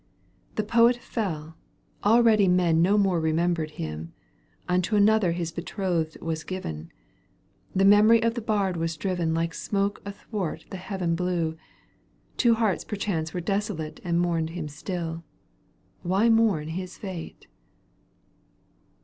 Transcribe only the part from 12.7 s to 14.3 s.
perchance were desolate And